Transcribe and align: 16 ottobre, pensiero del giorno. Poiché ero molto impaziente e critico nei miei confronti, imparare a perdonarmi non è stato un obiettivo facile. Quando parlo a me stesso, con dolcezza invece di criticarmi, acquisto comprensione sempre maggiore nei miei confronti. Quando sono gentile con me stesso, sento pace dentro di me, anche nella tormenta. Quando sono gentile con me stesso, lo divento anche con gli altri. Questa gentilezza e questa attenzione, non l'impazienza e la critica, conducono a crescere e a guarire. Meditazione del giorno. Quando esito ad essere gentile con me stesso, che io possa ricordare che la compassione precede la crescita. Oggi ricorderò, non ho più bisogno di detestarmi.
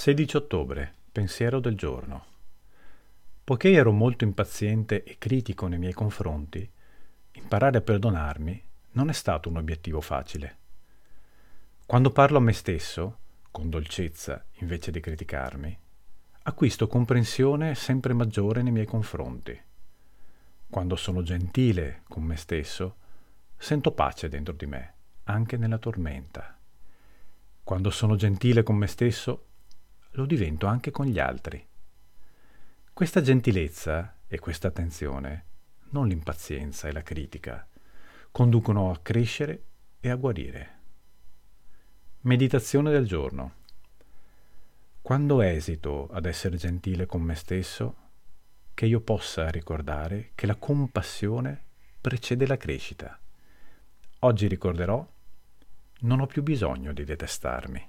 16 0.00 0.34
ottobre, 0.38 0.94
pensiero 1.12 1.60
del 1.60 1.76
giorno. 1.76 2.24
Poiché 3.44 3.70
ero 3.72 3.92
molto 3.92 4.24
impaziente 4.24 5.04
e 5.04 5.18
critico 5.18 5.66
nei 5.66 5.78
miei 5.78 5.92
confronti, 5.92 6.66
imparare 7.32 7.76
a 7.76 7.80
perdonarmi 7.82 8.64
non 8.92 9.10
è 9.10 9.12
stato 9.12 9.50
un 9.50 9.58
obiettivo 9.58 10.00
facile. 10.00 10.56
Quando 11.84 12.12
parlo 12.12 12.38
a 12.38 12.40
me 12.40 12.54
stesso, 12.54 13.18
con 13.50 13.68
dolcezza 13.68 14.42
invece 14.60 14.90
di 14.90 15.00
criticarmi, 15.00 15.78
acquisto 16.44 16.86
comprensione 16.86 17.74
sempre 17.74 18.14
maggiore 18.14 18.62
nei 18.62 18.72
miei 18.72 18.86
confronti. 18.86 19.60
Quando 20.70 20.96
sono 20.96 21.22
gentile 21.22 22.04
con 22.08 22.22
me 22.22 22.36
stesso, 22.36 22.96
sento 23.54 23.92
pace 23.92 24.30
dentro 24.30 24.54
di 24.54 24.64
me, 24.64 24.94
anche 25.24 25.58
nella 25.58 25.76
tormenta. 25.76 26.56
Quando 27.62 27.90
sono 27.90 28.16
gentile 28.16 28.62
con 28.62 28.76
me 28.76 28.86
stesso, 28.86 29.44
lo 30.12 30.26
divento 30.26 30.66
anche 30.66 30.90
con 30.90 31.06
gli 31.06 31.18
altri. 31.18 31.64
Questa 32.92 33.20
gentilezza 33.20 34.16
e 34.26 34.38
questa 34.38 34.68
attenzione, 34.68 35.44
non 35.90 36.08
l'impazienza 36.08 36.88
e 36.88 36.92
la 36.92 37.02
critica, 37.02 37.66
conducono 38.30 38.90
a 38.90 38.98
crescere 38.98 39.64
e 40.00 40.10
a 40.10 40.16
guarire. 40.16 40.78
Meditazione 42.22 42.90
del 42.90 43.06
giorno. 43.06 43.54
Quando 45.00 45.40
esito 45.40 46.08
ad 46.10 46.26
essere 46.26 46.56
gentile 46.56 47.06
con 47.06 47.22
me 47.22 47.34
stesso, 47.34 47.96
che 48.74 48.86
io 48.86 49.00
possa 49.00 49.48
ricordare 49.48 50.32
che 50.34 50.46
la 50.46 50.56
compassione 50.56 51.64
precede 52.00 52.46
la 52.46 52.56
crescita. 52.56 53.18
Oggi 54.20 54.46
ricorderò, 54.48 55.06
non 56.00 56.20
ho 56.20 56.26
più 56.26 56.42
bisogno 56.42 56.92
di 56.92 57.04
detestarmi. 57.04 57.88